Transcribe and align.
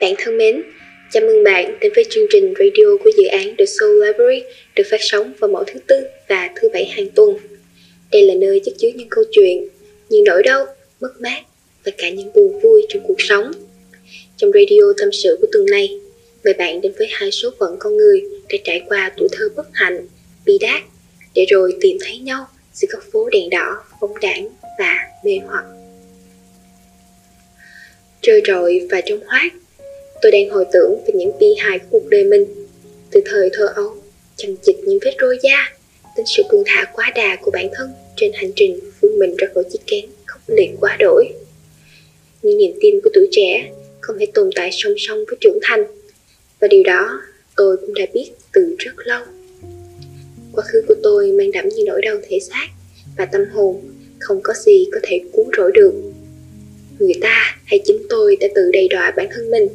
Bạn 0.00 0.14
thân 0.18 0.36
mến, 0.36 0.62
chào 1.10 1.22
mừng 1.26 1.44
bạn 1.44 1.78
đến 1.80 1.92
với 1.94 2.04
chương 2.10 2.26
trình 2.30 2.54
radio 2.58 2.96
của 3.04 3.10
dự 3.16 3.24
án 3.24 3.56
The 3.58 3.64
Soul 3.66 4.04
Library 4.04 4.42
được 4.76 4.84
phát 4.90 5.00
sóng 5.00 5.32
vào 5.38 5.50
mỗi 5.50 5.64
thứ 5.66 5.80
tư 5.86 5.96
và 6.28 6.50
thứ 6.56 6.68
bảy 6.68 6.84
hàng 6.84 7.10
tuần. 7.14 7.36
Đây 8.12 8.22
là 8.22 8.34
nơi 8.34 8.60
chất 8.64 8.74
chứa 8.78 8.88
những 8.94 9.08
câu 9.08 9.24
chuyện, 9.30 9.68
những 10.08 10.24
nỗi 10.24 10.42
đau, 10.42 10.66
mất 11.00 11.20
mát 11.20 11.40
và 11.84 11.92
cả 11.98 12.10
những 12.10 12.32
buồn 12.32 12.60
vui 12.60 12.86
trong 12.88 13.02
cuộc 13.08 13.16
sống. 13.18 13.52
Trong 14.36 14.50
radio 14.52 14.82
tâm 14.98 15.08
sự 15.12 15.38
của 15.40 15.46
tuần 15.52 15.66
này, 15.66 15.88
mời 16.44 16.54
bạn 16.54 16.80
đến 16.80 16.92
với 16.98 17.06
hai 17.10 17.30
số 17.30 17.50
phận 17.58 17.76
con 17.78 17.96
người 17.96 18.22
đã 18.48 18.58
trải 18.64 18.82
qua 18.88 19.12
tuổi 19.16 19.28
thơ 19.32 19.48
bất 19.56 19.66
hạnh, 19.72 20.06
bi 20.46 20.58
đát, 20.60 20.82
để 21.34 21.44
rồi 21.48 21.74
tìm 21.80 21.96
thấy 22.00 22.18
nhau 22.18 22.46
giữa 22.72 22.88
góc 22.92 23.02
phố 23.12 23.28
đèn 23.30 23.50
đỏ, 23.50 23.84
phóng 24.00 24.14
đảng 24.20 24.48
và 24.78 24.94
mê 25.24 25.38
hoặc. 25.46 25.64
Trôi 28.20 28.40
trội 28.44 28.88
và 28.90 29.00
trong 29.00 29.20
hoác. 29.20 29.52
Tôi 30.22 30.32
đang 30.32 30.50
hồi 30.50 30.64
tưởng 30.72 31.02
về 31.06 31.12
những 31.14 31.32
bi 31.40 31.46
hài 31.58 31.78
của 31.78 31.86
cuộc 31.90 32.08
đời 32.08 32.24
mình. 32.24 32.44
Từ 33.10 33.20
thời 33.24 33.50
thơ 33.52 33.66
ấu 33.74 33.94
Chằng 34.36 34.56
chịt 34.62 34.76
những 34.86 34.98
vết 35.04 35.14
rôi 35.20 35.38
da, 35.42 35.72
Đến 36.16 36.26
sự 36.26 36.42
buông 36.52 36.62
thả 36.66 36.84
quá 36.92 37.12
đà 37.14 37.36
của 37.42 37.50
bản 37.50 37.68
thân 37.74 37.90
Trên 38.16 38.32
hành 38.34 38.52
trình 38.56 38.80
vươn 39.00 39.18
mình 39.18 39.36
ra 39.36 39.48
khỏi 39.54 39.64
chiếc 39.72 39.78
kén 39.86 40.04
Khốc 40.26 40.40
liệt 40.46 40.70
quá 40.80 40.96
đổi. 40.98 41.28
Những 42.42 42.58
niềm 42.58 42.72
tin 42.80 43.00
của 43.04 43.10
tuổi 43.14 43.28
trẻ 43.30 43.70
Không 44.00 44.18
thể 44.18 44.26
tồn 44.34 44.50
tại 44.54 44.70
song 44.72 44.94
song 44.98 45.18
với 45.28 45.36
trưởng 45.40 45.58
thành. 45.62 45.84
Và 46.60 46.68
điều 46.68 46.82
đó 46.82 47.20
tôi 47.56 47.76
cũng 47.76 47.94
đã 47.94 48.06
biết 48.12 48.30
từ 48.52 48.76
rất 48.78 48.92
lâu. 48.96 49.22
Quá 50.52 50.64
khứ 50.66 50.82
của 50.88 50.94
tôi 51.02 51.32
mang 51.32 51.50
đậm 51.52 51.68
những 51.68 51.86
nỗi 51.86 52.02
đau 52.02 52.16
thể 52.28 52.38
xác 52.40 52.66
Và 53.16 53.24
tâm 53.24 53.44
hồn 53.52 53.80
Không 54.20 54.40
có 54.42 54.54
gì 54.66 54.86
có 54.92 55.00
thể 55.02 55.20
cứu 55.32 55.50
rỗi 55.56 55.70
được 55.74 56.09
người 57.00 57.14
ta 57.20 57.56
hay 57.64 57.80
chính 57.84 58.02
tôi 58.08 58.36
đã 58.36 58.48
tự 58.54 58.70
đầy 58.72 58.88
đọa 58.88 59.10
bản 59.16 59.28
thân 59.30 59.50
mình 59.50 59.68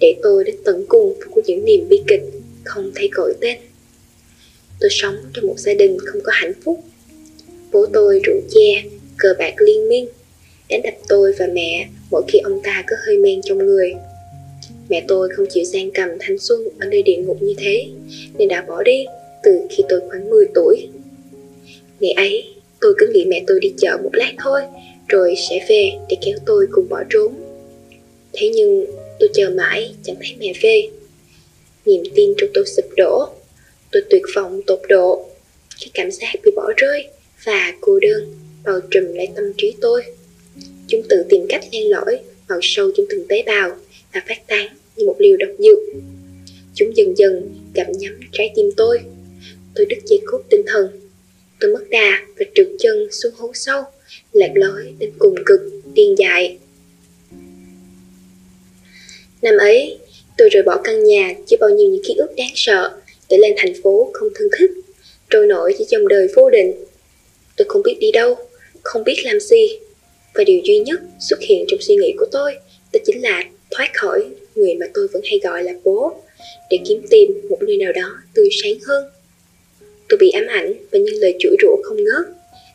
để 0.00 0.14
tôi 0.22 0.44
đến 0.44 0.56
tận 0.64 0.84
cùng 0.88 1.14
của 1.30 1.40
những 1.46 1.64
niềm 1.64 1.88
bi 1.88 2.00
kịch 2.08 2.22
không 2.64 2.92
thể 2.94 3.08
gọi 3.12 3.34
tên. 3.40 3.58
Tôi 4.80 4.90
sống 4.90 5.16
trong 5.34 5.46
một 5.46 5.58
gia 5.58 5.74
đình 5.74 5.98
không 6.06 6.20
có 6.24 6.32
hạnh 6.34 6.52
phúc. 6.64 6.80
Bố 7.72 7.86
tôi 7.92 8.20
rượu 8.24 8.40
che, 8.50 8.82
cờ 9.16 9.34
bạc 9.38 9.54
liên 9.58 9.88
miên, 9.88 10.06
đánh 10.68 10.82
đập 10.82 10.94
tôi 11.08 11.32
và 11.38 11.46
mẹ 11.52 11.88
mỗi 12.10 12.22
khi 12.28 12.38
ông 12.38 12.60
ta 12.62 12.84
có 12.86 12.96
hơi 13.06 13.18
men 13.18 13.42
trong 13.42 13.58
người. 13.58 13.94
Mẹ 14.88 15.04
tôi 15.08 15.28
không 15.36 15.46
chịu 15.50 15.64
gian 15.64 15.90
cầm 15.90 16.08
thanh 16.20 16.38
xuân 16.38 16.68
ở 16.80 16.86
nơi 16.86 17.02
địa 17.02 17.16
ngục 17.16 17.42
như 17.42 17.54
thế, 17.58 17.86
nên 18.38 18.48
đã 18.48 18.64
bỏ 18.68 18.82
đi 18.82 19.04
từ 19.42 19.60
khi 19.70 19.84
tôi 19.88 20.00
khoảng 20.08 20.30
10 20.30 20.46
tuổi. 20.54 20.88
Ngày 22.00 22.12
ấy, 22.12 22.44
tôi 22.80 22.94
cứ 22.98 23.06
nghĩ 23.14 23.24
mẹ 23.24 23.44
tôi 23.46 23.60
đi 23.60 23.72
chợ 23.76 23.98
một 24.02 24.10
lát 24.12 24.32
thôi 24.38 24.60
rồi 25.08 25.34
sẽ 25.50 25.66
về 25.68 25.92
để 26.08 26.16
kéo 26.24 26.38
tôi 26.46 26.66
cùng 26.70 26.88
bỏ 26.88 27.02
trốn. 27.10 27.34
Thế 28.32 28.48
nhưng 28.48 28.86
tôi 29.20 29.28
chờ 29.34 29.50
mãi, 29.50 29.94
chẳng 30.02 30.16
thấy 30.20 30.36
mẹ 30.38 30.52
về. 30.62 30.88
Niềm 31.86 32.02
tin 32.14 32.34
trong 32.36 32.50
tôi 32.54 32.66
sụp 32.66 32.84
đổ. 32.96 33.28
Tôi 33.92 34.02
tuyệt 34.10 34.22
vọng 34.36 34.60
tột 34.66 34.80
độ. 34.88 35.28
Cái 35.80 35.90
cảm 35.94 36.10
giác 36.10 36.32
bị 36.44 36.50
bỏ 36.56 36.72
rơi 36.76 37.08
và 37.44 37.74
cô 37.80 37.98
đơn 38.00 38.34
bao 38.64 38.80
trùm 38.90 39.04
lấy 39.14 39.28
tâm 39.36 39.52
trí 39.56 39.74
tôi. 39.80 40.02
Chúng 40.88 41.02
tự 41.08 41.24
tìm 41.28 41.46
cách 41.48 41.64
len 41.72 41.90
lỏi 41.90 42.18
vào 42.48 42.58
sâu 42.62 42.90
trong 42.96 43.06
từng 43.10 43.26
tế 43.28 43.42
bào 43.46 43.76
và 44.12 44.22
phát 44.28 44.46
tán 44.46 44.66
như 44.96 45.06
một 45.06 45.16
liều 45.18 45.36
độc 45.36 45.50
dược. 45.58 45.78
Chúng 46.74 46.96
dần 46.96 47.18
dần 47.18 47.54
gặm 47.74 47.86
nhắm 47.92 48.20
trái 48.32 48.52
tim 48.56 48.70
tôi. 48.76 49.00
Tôi 49.74 49.86
đứt 49.86 49.98
dây 50.06 50.20
cốt 50.26 50.42
tinh 50.50 50.62
thần. 50.66 50.88
Tôi 51.60 51.72
mất 51.72 51.90
đà 51.90 52.26
và 52.38 52.46
trượt 52.54 52.68
chân 52.78 53.08
xuống 53.10 53.32
hố 53.36 53.50
sâu 53.54 53.82
lạc 54.32 54.50
lối 54.54 54.94
đến 54.98 55.12
cùng 55.18 55.34
cực, 55.46 55.60
điên 55.94 56.14
dại. 56.18 56.58
Năm 59.42 59.54
ấy, 59.58 59.98
tôi 60.38 60.48
rời 60.48 60.62
bỏ 60.62 60.80
căn 60.84 61.04
nhà 61.04 61.34
chứa 61.46 61.56
bao 61.60 61.70
nhiêu 61.70 61.88
những 61.88 62.02
ký 62.04 62.14
ức 62.14 62.34
đáng 62.36 62.52
sợ, 62.54 62.92
để 63.28 63.38
lên 63.38 63.54
thành 63.56 63.72
phố 63.82 64.10
không 64.12 64.28
thân 64.34 64.48
thích 64.58 64.70
trôi 65.30 65.46
nổi 65.46 65.74
chỉ 65.78 65.84
dòng 65.88 66.08
đời 66.08 66.28
vô 66.34 66.50
định. 66.50 66.72
Tôi 67.56 67.66
không 67.68 67.82
biết 67.82 67.96
đi 68.00 68.12
đâu, 68.12 68.34
không 68.82 69.04
biết 69.04 69.16
làm 69.24 69.40
gì, 69.40 69.68
và 70.34 70.44
điều 70.44 70.60
duy 70.64 70.78
nhất 70.78 71.00
xuất 71.20 71.40
hiện 71.40 71.64
trong 71.68 71.80
suy 71.80 71.96
nghĩ 71.96 72.14
của 72.18 72.26
tôi, 72.32 72.54
đó 72.92 73.00
chính 73.04 73.22
là 73.22 73.44
thoát 73.70 73.90
khỏi 73.94 74.24
người 74.54 74.74
mà 74.74 74.86
tôi 74.94 75.08
vẫn 75.12 75.22
hay 75.24 75.40
gọi 75.42 75.62
là 75.62 75.72
bố, 75.84 76.22
để 76.70 76.78
kiếm 76.88 77.06
tìm 77.10 77.30
một 77.50 77.58
nơi 77.62 77.76
nào 77.76 77.92
đó 77.92 78.10
tươi 78.34 78.48
sáng 78.62 78.74
hơn. 78.86 79.04
Tôi 80.08 80.18
bị 80.18 80.30
ám 80.30 80.46
ảnh 80.46 80.74
và 80.92 80.98
những 80.98 81.14
lời 81.14 81.34
chửi 81.38 81.56
rủa 81.62 81.76
không 81.82 82.04
ngớt, 82.04 82.26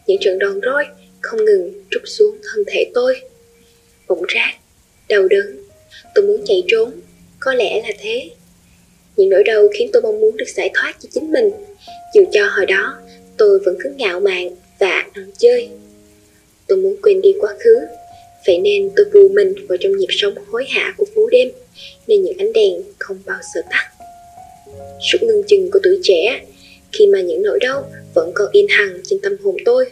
những 0.07 0.17
trận 0.21 0.39
đòn 0.39 0.59
roi 0.65 0.85
không 1.21 1.45
ngừng 1.45 1.73
trút 1.91 2.01
xuống 2.05 2.37
thân 2.43 2.63
thể 2.67 2.91
tôi. 2.93 3.21
Bụng 4.07 4.25
rát 4.35 4.55
đau 5.09 5.27
đớn, 5.27 5.57
tôi 6.15 6.25
muốn 6.25 6.41
chạy 6.45 6.63
trốn, 6.67 6.91
có 7.39 7.53
lẽ 7.53 7.81
là 7.81 7.89
thế. 7.99 8.29
Những 9.17 9.29
nỗi 9.29 9.43
đau 9.43 9.67
khiến 9.73 9.89
tôi 9.93 10.01
mong 10.01 10.19
muốn 10.19 10.37
được 10.37 10.49
giải 10.55 10.71
thoát 10.73 10.95
cho 10.99 11.09
chính 11.11 11.31
mình. 11.31 11.49
Dù 12.15 12.23
cho 12.31 12.49
hồi 12.49 12.65
đó, 12.65 12.99
tôi 13.37 13.59
vẫn 13.59 13.75
cứ 13.83 13.89
ngạo 13.97 14.19
mạn 14.19 14.49
và 14.79 15.05
ăn 15.13 15.31
chơi. 15.37 15.69
Tôi 16.67 16.77
muốn 16.77 16.95
quên 17.01 17.21
đi 17.21 17.33
quá 17.39 17.55
khứ, 17.59 17.79
vậy 18.47 18.59
nên 18.59 18.89
tôi 18.95 19.05
vùi 19.13 19.29
mình 19.29 19.67
vào 19.67 19.77
trong 19.77 19.97
nhịp 19.97 20.07
sống 20.09 20.33
hối 20.47 20.65
hả 20.69 20.93
của 20.97 21.05
phố 21.15 21.29
đêm, 21.29 21.49
nên 22.07 22.23
những 22.23 22.37
ánh 22.37 22.53
đèn 22.53 22.83
không 22.99 23.19
bao 23.25 23.39
giờ 23.55 23.61
tắt. 23.71 23.91
Suốt 25.11 25.17
ngưng 25.21 25.43
chừng 25.47 25.71
của 25.71 25.79
tuổi 25.83 25.99
trẻ, 26.03 26.45
khi 26.91 27.07
mà 27.07 27.21
những 27.21 27.43
nỗi 27.43 27.59
đau 27.61 27.91
vẫn 28.13 28.31
còn 28.33 28.47
in 28.51 28.65
hằn 28.69 29.01
trên 29.03 29.19
tâm 29.21 29.37
hồn 29.43 29.55
tôi 29.65 29.85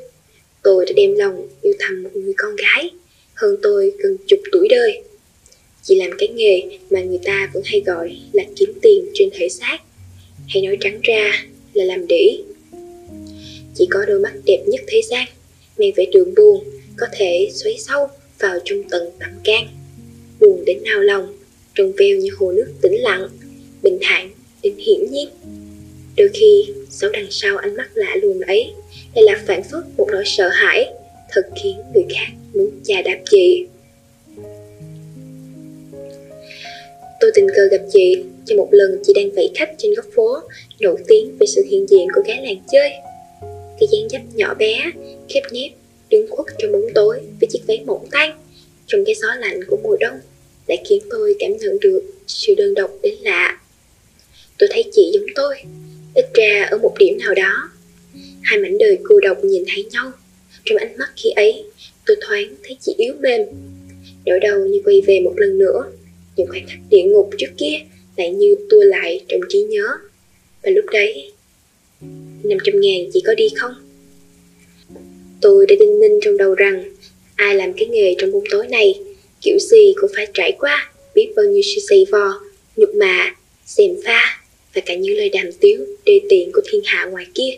tôi 0.68 0.86
đã 0.86 0.92
đem 0.96 1.14
lòng 1.14 1.48
yêu 1.62 1.74
thầm 1.80 2.04
một 2.04 2.10
người 2.14 2.34
con 2.38 2.56
gái. 2.56 2.92
Hơn 3.34 3.58
tôi 3.62 3.92
gần 4.00 4.18
chục 4.28 4.40
tuổi 4.52 4.68
đời. 4.70 5.02
Chỉ 5.84 5.96
làm 5.96 6.10
cái 6.18 6.28
nghề 6.28 6.62
mà 6.90 7.02
người 7.02 7.20
ta 7.24 7.52
vẫn 7.54 7.64
hay 7.66 7.82
gọi 7.86 8.18
là 8.32 8.44
kiếm 8.56 8.74
tiền 8.82 9.06
trên 9.14 9.30
thể 9.34 9.50
xác. 9.50 9.78
Hay 10.48 10.62
nói 10.64 10.78
trắng 10.80 11.00
ra 11.04 11.46
là 11.74 11.84
làm 11.84 12.08
đĩ 12.08 12.40
chỉ 13.76 13.88
có 13.90 14.06
đôi 14.08 14.20
mắt 14.20 14.34
đẹp 14.46 14.64
nhất 14.68 14.82
thế 14.88 15.02
gian, 15.10 15.28
mang 15.78 15.92
vẻ 15.96 16.06
đường 16.14 16.34
buồn, 16.36 16.64
có 16.98 17.08
thể 17.14 17.50
xoáy 17.54 17.78
sâu 17.80 18.08
vào 18.40 18.60
trong 18.66 18.84
tận 18.90 19.12
tâm 19.20 19.30
can. 19.44 19.68
Buồn 20.40 20.66
đến 20.66 20.78
nao 20.84 21.00
lòng 21.00 21.38
trong 21.76 21.92
veo 21.92 22.18
như 22.18 22.30
hồ 22.38 22.52
nước 22.52 22.68
tĩnh 22.82 23.02
lặng, 23.02 23.30
bình 23.82 23.98
thản 24.02 24.30
đến 24.64 24.74
hiển 24.78 25.12
nhiên 25.12 25.30
đôi 26.18 26.30
khi 26.34 26.74
giấu 26.90 27.12
đằng 27.12 27.28
sau 27.30 27.58
ánh 27.58 27.76
mắt 27.76 27.90
lạ 27.94 28.16
lùng 28.22 28.40
ấy 28.40 28.72
lại 29.16 29.24
là 29.24 29.44
phản 29.46 29.64
phất 29.64 29.84
một 29.98 30.08
nỗi 30.12 30.24
sợ 30.26 30.50
hãi, 30.50 30.94
thật 31.30 31.42
khiến 31.62 31.78
người 31.94 32.06
khác 32.10 32.28
muốn 32.54 32.70
chà 32.84 33.02
đạp 33.02 33.20
chị. 33.30 33.66
Tôi 37.20 37.32
tình 37.34 37.48
cờ 37.56 37.68
gặp 37.72 37.82
chị 37.94 38.24
trong 38.46 38.58
một 38.58 38.68
lần 38.72 39.02
chị 39.04 39.14
đang 39.16 39.32
vẫy 39.32 39.50
khách 39.56 39.70
trên 39.78 39.94
góc 39.94 40.06
phố, 40.16 40.38
nổi 40.80 40.98
tiếng 41.08 41.38
về 41.40 41.48
sự 41.48 41.62
hiện 41.70 41.86
diện 41.90 42.08
của 42.16 42.22
gái 42.26 42.42
làng 42.42 42.64
chơi. 42.72 42.92
Cái 43.80 43.90
dáng 43.92 44.10
dấp 44.10 44.22
nhỏ 44.36 44.54
bé, 44.54 44.92
khép 45.30 45.44
nép, 45.52 45.72
đứng 46.10 46.28
khuất 46.30 46.48
trong 46.58 46.72
bóng 46.72 46.94
tối 46.96 47.20
với 47.40 47.48
chiếc 47.50 47.62
váy 47.68 47.84
mỏng 47.86 48.08
tan 48.12 48.38
trong 48.88 49.06
cái 49.06 49.16
gió 49.16 49.28
lạnh 49.40 49.60
của 49.68 49.78
mùa 49.84 49.98
đông 50.00 50.20
đã 50.68 50.76
khiến 50.90 51.02
tôi 51.10 51.36
cảm 51.40 51.58
nhận 51.58 51.80
được 51.82 52.04
sự 52.28 52.56
đơn 52.58 52.74
độc 52.74 52.92
đến 53.04 53.14
lạ. 53.22 53.62
Tôi 54.58 54.70
thấy 54.72 54.84
chị 54.92 55.12
giống 55.14 55.26
tôi 55.36 55.56
ít 56.18 56.26
ra 56.34 56.68
ở 56.72 56.78
một 56.78 56.96
điểm 57.00 57.18
nào 57.18 57.34
đó 57.34 57.70
hai 58.44 58.60
mảnh 58.60 58.78
đời 58.78 58.98
cô 59.04 59.20
độc 59.20 59.44
nhìn 59.44 59.64
thấy 59.68 59.84
nhau. 59.84 60.12
Trong 60.66 60.78
ánh 60.78 60.98
mắt 60.98 61.10
khi 61.16 61.30
ấy 61.30 61.64
tôi 62.06 62.18
thoáng 62.22 62.56
thấy 62.64 62.78
chị 62.82 62.96
yếu 62.98 63.14
mềm. 63.20 63.42
Nỗi 64.26 64.40
đau 64.40 64.60
như 64.60 64.82
quay 64.86 65.02
về 65.08 65.20
một 65.20 65.34
lần 65.38 65.58
nữa 65.58 65.92
những 66.36 66.48
khoảnh 66.48 66.68
khắc 66.68 66.80
địa 66.90 67.02
ngục 67.02 67.30
trước 67.38 67.48
kia 67.58 67.76
lại 68.16 68.30
như 68.30 68.56
tua 68.70 68.84
lại 68.84 69.26
trong 69.28 69.42
trí 69.50 69.60
nhớ. 69.60 69.88
Và 70.64 70.70
lúc 70.70 70.86
đấy 70.92 71.32
500 72.44 72.82
ngàn 72.82 73.10
chị 73.14 73.22
có 73.26 73.34
đi 73.34 73.50
không? 73.56 73.74
Tôi 75.42 75.66
đã 75.66 75.76
đinh 75.80 76.00
ninh 76.00 76.20
trong 76.22 76.38
đầu 76.38 76.56
rằng 76.56 76.84
ai 77.36 77.56
làm 77.56 77.74
cái 77.74 77.88
nghề 77.88 78.16
trong 78.18 78.32
bóng 78.32 78.44
tối 78.50 78.68
này 78.68 79.00
kiểu 79.42 79.58
gì 79.60 79.94
cũng 79.96 80.12
phải 80.16 80.28
trải 80.34 80.52
qua 80.60 80.92
biết 81.16 81.34
bao 81.36 81.46
nhiêu 81.46 81.62
sự 81.76 81.82
xây 81.90 82.06
vò, 82.12 82.42
nhục 82.76 82.96
mạ, 82.96 83.36
xèm 83.66 83.92
pha 84.06 84.37
và 84.78 84.82
cả 84.86 84.96
những 84.96 85.18
lời 85.18 85.30
đàm 85.30 85.50
tiếu 85.62 85.86
đê 86.06 86.20
tiện 86.30 86.52
của 86.54 86.62
thiên 86.70 86.82
hạ 86.86 87.06
ngoài 87.06 87.26
kia. 87.34 87.52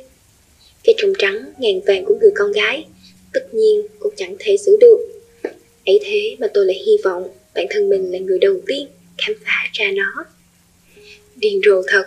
Cái 0.83 0.95
trông 0.98 1.13
trắng 1.18 1.54
ngàn 1.60 1.81
vàng 1.81 2.06
của 2.06 2.16
người 2.21 2.31
con 2.36 2.51
gái 2.51 2.86
tất 3.33 3.54
nhiên 3.54 3.81
cũng 4.00 4.13
chẳng 4.18 4.36
thể 4.39 4.57
giữ 4.57 4.77
được. 4.81 4.98
Ấy 5.86 6.00
thế 6.04 6.36
mà 6.39 6.48
tôi 6.54 6.66
lại 6.66 6.75
hy 6.86 6.98
vọng 7.04 7.30
bản 7.56 7.66
thân 7.69 7.89
mình 7.89 8.12
là 8.12 8.19
người 8.19 8.39
đầu 8.39 8.62
tiên 8.68 8.88
khám 9.18 9.36
phá 9.45 9.69
ra 9.74 9.92
nó. 9.92 10.25
Điên 11.36 11.62
rồ 11.66 11.81
thật, 11.88 12.06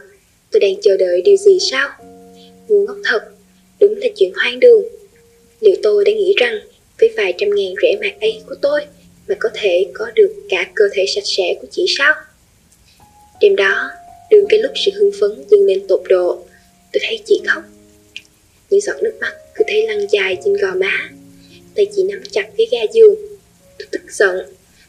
tôi 0.50 0.60
đang 0.60 0.80
chờ 0.82 0.96
đợi 0.96 1.22
điều 1.22 1.36
gì 1.36 1.58
sao? 1.70 1.88
Ngu 2.68 2.86
ngốc 2.86 2.96
thật, 3.04 3.22
đúng 3.80 3.96
là 3.96 4.08
chuyện 4.16 4.32
hoang 4.34 4.60
đường. 4.60 4.82
Liệu 5.60 5.74
tôi 5.82 6.04
đã 6.04 6.12
nghĩ 6.12 6.34
rằng 6.36 6.58
với 7.00 7.10
vài 7.16 7.34
trăm 7.38 7.48
ngàn 7.54 7.74
rẻ 7.82 7.96
mạt 8.00 8.20
ấy 8.20 8.40
của 8.48 8.54
tôi 8.62 8.80
mà 9.28 9.34
có 9.40 9.48
thể 9.54 9.86
có 9.94 10.10
được 10.14 10.34
cả 10.48 10.70
cơ 10.74 10.84
thể 10.92 11.04
sạch 11.14 11.26
sẽ 11.26 11.54
của 11.60 11.66
chị 11.70 11.86
sao? 11.98 12.14
Đêm 13.40 13.56
đó, 13.56 13.90
đường 14.32 14.46
cái 14.48 14.60
lúc 14.60 14.72
sự 14.74 14.90
hưng 14.94 15.10
phấn 15.20 15.44
dâng 15.50 15.64
lên 15.64 15.86
tột 15.88 16.00
độ, 16.08 16.44
tôi 16.92 17.00
thấy 17.02 17.20
chị 17.26 17.40
khóc. 17.46 17.62
Những 18.70 18.80
giọt 18.80 19.02
nước 19.02 19.12
mắt 19.20 19.32
cứ 19.54 19.64
thế 19.68 19.86
lăn 19.88 20.06
dài 20.10 20.36
trên 20.44 20.54
gò 20.54 20.74
má, 20.74 21.10
tay 21.74 21.86
chị 21.96 22.02
nắm 22.02 22.22
chặt 22.30 22.48
cái 22.56 22.66
ga 22.70 22.78
giường. 22.92 23.14
Tôi 23.78 23.88
tức 23.90 24.02
giận, 24.10 24.36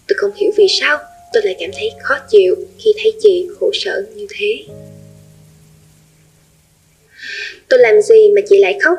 tôi 0.07 0.17
không 0.17 0.31
hiểu 0.35 0.51
vì 0.57 0.65
sao 0.69 0.99
tôi 1.33 1.43
lại 1.45 1.55
cảm 1.59 1.69
thấy 1.73 1.91
khó 2.01 2.15
chịu 2.29 2.55
khi 2.79 2.93
thấy 3.03 3.11
chị 3.21 3.47
khổ 3.59 3.71
sở 3.73 4.05
như 4.15 4.27
thế. 4.29 4.63
Tôi 7.69 7.79
làm 7.79 8.01
gì 8.01 8.29
mà 8.35 8.41
chị 8.49 8.57
lại 8.59 8.77
khóc? 8.81 8.97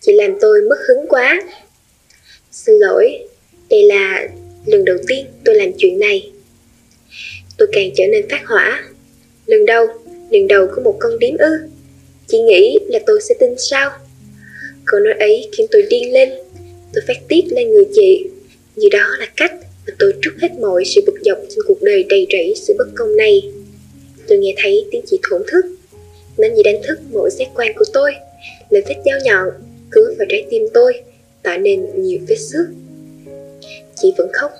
Chị 0.00 0.12
làm 0.12 0.38
tôi 0.40 0.60
mất 0.62 0.76
hứng 0.88 1.06
quá. 1.08 1.40
Xin 2.52 2.74
lỗi, 2.74 3.18
đây 3.70 3.82
là 3.82 4.28
lần 4.66 4.84
đầu 4.84 4.96
tiên 5.06 5.26
tôi 5.44 5.54
làm 5.54 5.72
chuyện 5.78 5.98
này. 5.98 6.32
Tôi 7.58 7.68
càng 7.72 7.90
trở 7.96 8.04
nên 8.12 8.28
phát 8.28 8.42
hỏa. 8.46 8.82
Lần 9.50 9.66
đầu, 9.66 9.86
lần 10.30 10.48
đầu 10.48 10.66
của 10.76 10.82
một 10.82 10.96
con 10.98 11.18
điếm 11.18 11.36
ư. 11.38 11.50
Chị 12.26 12.38
nghĩ 12.38 12.78
là 12.88 12.98
tôi 13.06 13.20
sẽ 13.20 13.34
tin 13.40 13.54
sao? 13.58 13.90
Câu 14.84 15.00
nói 15.00 15.14
ấy 15.18 15.48
khiến 15.52 15.66
tôi 15.70 15.82
điên 15.90 16.12
lên. 16.12 16.28
Tôi 16.94 17.04
phát 17.08 17.28
tiết 17.28 17.42
lên 17.50 17.70
người 17.70 17.84
chị. 17.92 18.26
Như 18.76 18.88
đó 18.92 19.16
là 19.18 19.26
cách 19.36 19.52
mà 19.86 19.94
tôi 19.98 20.14
trút 20.22 20.34
hết 20.40 20.48
mọi 20.60 20.84
sự 20.84 21.00
bực 21.06 21.14
dọc 21.24 21.38
trên 21.48 21.58
cuộc 21.66 21.82
đời 21.82 22.02
đầy 22.08 22.26
rẫy 22.32 22.54
sự 22.56 22.74
bất 22.78 22.88
công 22.94 23.16
này. 23.16 23.50
Tôi 24.28 24.38
nghe 24.38 24.54
thấy 24.56 24.86
tiếng 24.90 25.02
chị 25.06 25.18
thổn 25.30 25.42
thức. 25.46 25.64
Nên 26.38 26.56
gì 26.56 26.62
đánh 26.62 26.82
thức 26.88 26.98
mọi 27.12 27.30
giác 27.30 27.48
quan 27.54 27.72
của 27.76 27.84
tôi. 27.92 28.12
Lời 28.70 28.82
vết 28.88 28.96
dao 29.06 29.18
nhọn 29.24 29.48
cứ 29.90 30.14
vào 30.18 30.26
trái 30.28 30.46
tim 30.50 30.62
tôi, 30.74 30.92
tạo 31.42 31.58
nên 31.58 32.02
nhiều 32.02 32.18
vết 32.28 32.36
xước. 32.36 32.66
Chị 33.96 34.12
vẫn 34.18 34.28
khóc, 34.32 34.50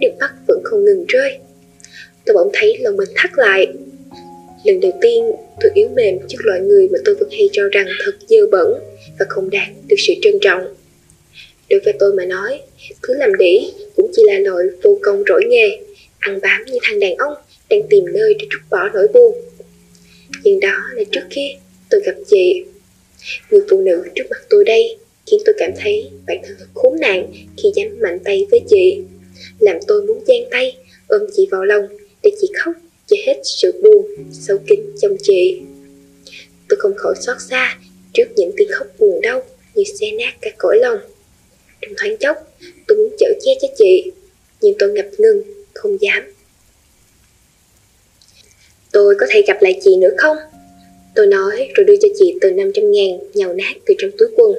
nước 0.00 0.10
mắt 0.20 0.32
vẫn 0.48 0.60
không 0.64 0.84
ngừng 0.84 1.04
rơi. 1.08 1.38
Tôi 2.26 2.34
bỗng 2.34 2.50
thấy 2.52 2.78
lòng 2.78 2.96
mình 2.96 3.08
thắt 3.14 3.30
lại. 3.36 3.66
Lần 4.64 4.80
đầu 4.80 4.92
tiên 5.00 5.24
tôi 5.60 5.70
yếu 5.74 5.88
mềm 5.88 6.18
trước 6.28 6.38
loại 6.40 6.60
người 6.60 6.88
mà 6.88 6.98
tôi 7.04 7.14
vẫn 7.14 7.30
hay 7.30 7.48
cho 7.52 7.68
rằng 7.72 7.86
thật 8.04 8.12
dơ 8.26 8.46
bẩn 8.52 8.74
và 9.18 9.26
không 9.28 9.50
đáng 9.50 9.74
được 9.88 9.96
sự 9.98 10.12
trân 10.22 10.38
trọng. 10.40 10.74
Đối 11.70 11.80
với 11.80 11.94
tôi 11.98 12.14
mà 12.14 12.24
nói, 12.24 12.60
thứ 13.02 13.14
làm 13.14 13.30
đĩ 13.38 13.72
cũng 13.96 14.10
chỉ 14.16 14.22
là 14.26 14.38
loại 14.38 14.64
vô 14.82 14.98
công 15.02 15.22
rỗi 15.28 15.42
nghề, 15.48 15.78
ăn 16.18 16.40
bám 16.42 16.64
như 16.64 16.78
thằng 16.82 17.00
đàn 17.00 17.16
ông 17.16 17.34
đang 17.70 17.82
tìm 17.90 18.04
nơi 18.12 18.34
để 18.38 18.46
trút 18.50 18.60
bỏ 18.70 18.88
nỗi 18.94 19.06
buồn. 19.14 19.36
Nhưng 20.42 20.60
đó 20.60 20.76
là 20.92 21.04
trước 21.12 21.20
khi 21.30 21.54
tôi 21.90 22.00
gặp 22.04 22.14
chị. 22.26 22.64
Người 23.50 23.60
phụ 23.70 23.80
nữ 23.80 24.04
trước 24.14 24.24
mặt 24.30 24.40
tôi 24.50 24.64
đây 24.64 24.96
khiến 25.26 25.40
tôi 25.44 25.54
cảm 25.58 25.70
thấy 25.76 26.10
bản 26.26 26.38
thân 26.42 26.56
thật 26.58 26.66
khốn 26.74 27.00
nạn 27.00 27.32
khi 27.56 27.68
dám 27.74 28.00
mạnh 28.00 28.18
tay 28.24 28.46
với 28.50 28.60
chị. 28.68 29.00
Làm 29.58 29.76
tôi 29.86 30.02
muốn 30.02 30.20
giang 30.26 30.50
tay, 30.50 30.76
ôm 31.06 31.22
chị 31.36 31.48
vào 31.50 31.64
lòng 31.64 31.84
để 32.22 32.30
chị 32.40 32.48
khóc 32.54 32.74
che 33.12 33.22
hết 33.26 33.40
sự 33.44 33.72
buồn, 33.82 34.06
sâu 34.32 34.58
kín 34.66 34.80
trong 35.00 35.16
chị. 35.22 35.60
Tôi 36.68 36.78
không 36.80 36.94
khỏi 36.96 37.14
xót 37.20 37.36
xa 37.50 37.78
trước 38.12 38.24
những 38.36 38.52
tiếng 38.56 38.68
khóc 38.72 38.86
buồn 38.98 39.20
đau 39.20 39.42
như 39.74 39.84
xe 40.00 40.10
nát 40.10 40.32
cả 40.40 40.50
cõi 40.58 40.78
lòng. 40.80 40.98
Trong 41.80 41.92
thoáng 41.96 42.16
chốc, 42.16 42.36
tôi 42.88 42.98
muốn 42.98 43.16
chở 43.18 43.26
che 43.44 43.52
cho 43.62 43.68
chị, 43.78 44.12
nhưng 44.60 44.74
tôi 44.78 44.92
ngập 44.92 45.06
ngừng, 45.18 45.42
không 45.74 46.00
dám. 46.00 46.32
Tôi 48.92 49.14
có 49.20 49.26
thể 49.30 49.42
gặp 49.46 49.62
lại 49.62 49.80
chị 49.84 49.96
nữa 49.96 50.14
không? 50.16 50.36
Tôi 51.14 51.26
nói 51.26 51.68
rồi 51.74 51.84
đưa 51.84 51.96
cho 51.96 52.08
chị 52.18 52.38
từ 52.40 52.50
500 52.50 52.92
ngàn 52.92 53.18
nhàu 53.34 53.52
nát 53.52 53.72
từ 53.86 53.94
trong 53.98 54.10
túi 54.18 54.28
quần. 54.36 54.52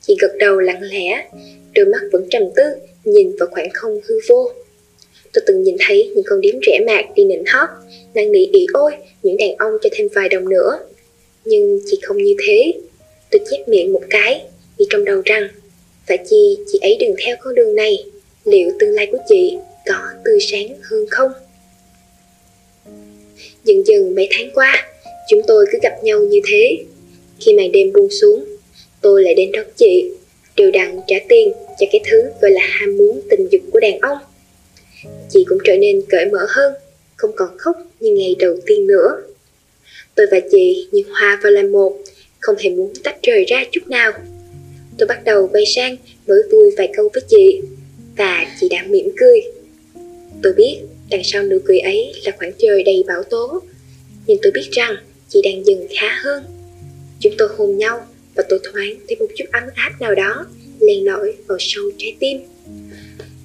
Chị 0.00 0.16
gật 0.20 0.32
đầu 0.38 0.60
lặng 0.60 0.82
lẽ, 0.82 1.30
đôi 1.74 1.86
mắt 1.86 2.00
vẫn 2.12 2.26
trầm 2.30 2.42
tư, 2.56 2.64
nhìn 3.04 3.36
vào 3.36 3.48
khoảng 3.52 3.70
không 3.74 4.00
hư 4.04 4.18
vô. 4.28 4.52
Tôi 5.34 5.44
từng 5.46 5.62
nhìn 5.62 5.76
thấy 5.78 6.10
những 6.14 6.24
con 6.26 6.40
điếm 6.40 6.54
rẻ 6.66 6.80
mạt 6.86 7.04
đi 7.16 7.24
nịnh 7.24 7.44
hót, 7.46 7.68
năn 8.14 8.32
nỉ 8.32 8.46
ỉ 8.52 8.66
ôi 8.72 8.92
những 9.22 9.36
đàn 9.36 9.54
ông 9.58 9.72
cho 9.82 9.90
thêm 9.92 10.08
vài 10.14 10.28
đồng 10.28 10.48
nữa. 10.48 10.78
Nhưng 11.44 11.80
chị 11.86 11.98
không 12.02 12.16
như 12.16 12.34
thế. 12.46 12.72
Tôi 13.30 13.40
chép 13.50 13.68
miệng 13.68 13.92
một 13.92 14.02
cái, 14.10 14.42
vì 14.78 14.86
trong 14.90 15.04
đầu 15.04 15.22
rằng, 15.24 15.48
phải 16.06 16.18
chi 16.30 16.58
chị 16.72 16.78
ấy 16.82 16.96
đừng 17.00 17.14
theo 17.26 17.36
con 17.40 17.54
đường 17.54 17.74
này, 17.74 18.04
liệu 18.44 18.70
tương 18.78 18.90
lai 18.90 19.06
của 19.12 19.18
chị 19.28 19.56
có 19.86 19.94
tươi 20.24 20.38
sáng 20.40 20.68
hơn 20.82 21.06
không? 21.10 21.32
Dần 23.64 23.86
dần 23.86 24.14
mấy 24.14 24.28
tháng 24.30 24.50
qua, 24.54 24.86
chúng 25.30 25.40
tôi 25.46 25.66
cứ 25.72 25.78
gặp 25.82 26.04
nhau 26.04 26.20
như 26.20 26.40
thế. 26.46 26.78
Khi 27.40 27.52
màn 27.54 27.72
đêm 27.72 27.92
buông 27.92 28.10
xuống, 28.10 28.44
tôi 29.00 29.22
lại 29.22 29.34
đến 29.34 29.52
đón 29.52 29.64
chị, 29.76 30.10
đều 30.56 30.70
đặn 30.70 31.00
trả 31.06 31.16
tiền 31.28 31.52
cho 31.80 31.86
cái 31.92 32.00
thứ 32.10 32.22
gọi 32.42 32.50
là 32.50 32.60
ham 32.62 32.96
muốn 32.96 33.20
tình 33.30 33.48
dục 33.50 33.62
của 33.72 33.80
đàn 33.80 33.98
ông. 33.98 34.18
Chị 35.30 35.44
cũng 35.48 35.58
trở 35.64 35.76
nên 35.76 36.02
cởi 36.08 36.26
mở 36.26 36.46
hơn, 36.48 36.74
không 37.16 37.30
còn 37.36 37.58
khóc 37.58 37.76
như 38.00 38.12
ngày 38.12 38.36
đầu 38.38 38.56
tiên 38.66 38.86
nữa. 38.86 39.22
Tôi 40.14 40.26
và 40.30 40.40
chị 40.50 40.88
như 40.92 41.02
hoa 41.10 41.40
vào 41.42 41.52
làm 41.52 41.72
một, 41.72 41.98
không 42.40 42.56
hề 42.58 42.70
muốn 42.70 42.92
tách 43.04 43.16
rời 43.22 43.44
ra 43.44 43.64
chút 43.72 43.88
nào. 43.88 44.12
Tôi 44.98 45.06
bắt 45.06 45.24
đầu 45.24 45.48
quay 45.52 45.66
sang 45.66 45.96
nói 46.26 46.38
vui 46.52 46.70
vài 46.78 46.88
câu 46.96 47.10
với 47.14 47.22
chị, 47.28 47.60
và 48.16 48.46
chị 48.60 48.68
đã 48.68 48.84
mỉm 48.88 49.10
cười. 49.16 49.40
Tôi 50.42 50.52
biết 50.52 50.78
đằng 51.10 51.24
sau 51.24 51.42
nụ 51.42 51.58
cười 51.64 51.78
ấy 51.78 52.12
là 52.24 52.32
khoảng 52.38 52.52
trời 52.58 52.82
đầy 52.82 53.04
bão 53.06 53.22
tố, 53.22 53.62
nhưng 54.26 54.38
tôi 54.42 54.52
biết 54.52 54.68
rằng 54.72 54.96
chị 55.28 55.40
đang 55.42 55.66
dần 55.66 55.86
khá 56.00 56.18
hơn. 56.22 56.44
Chúng 57.20 57.32
tôi 57.38 57.48
hôn 57.56 57.78
nhau 57.78 58.06
và 58.34 58.44
tôi 58.48 58.58
thoáng 58.62 58.94
thấy 59.08 59.16
một 59.16 59.26
chút 59.36 59.44
ấm 59.52 59.62
áp 59.74 59.92
nào 60.00 60.14
đó 60.14 60.46
len 60.80 61.04
lỏi 61.04 61.34
vào 61.46 61.58
sâu 61.60 61.84
trái 61.98 62.16
tim. 62.20 62.38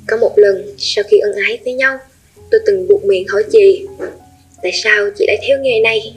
Có 0.09 0.17
một 0.17 0.33
lần 0.35 0.75
sau 0.77 1.03
khi 1.07 1.19
ân 1.19 1.31
ái 1.35 1.59
với 1.63 1.73
nhau, 1.73 1.97
tôi 2.51 2.61
từng 2.65 2.87
buộc 2.87 3.05
miệng 3.05 3.27
hỏi 3.27 3.43
chị 3.51 3.85
Tại 4.63 4.71
sao 4.83 5.09
chị 5.17 5.25
lại 5.27 5.37
theo 5.47 5.57
nghề 5.61 5.79
này? 5.79 6.15